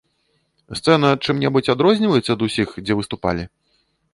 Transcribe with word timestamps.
Сцэна 0.79 1.11
чым-небудзь 1.27 1.71
адрозніваецца 1.75 2.31
ад 2.37 2.41
усіх, 2.49 2.69
дзе 2.87 2.93
выступалі? 3.03 3.43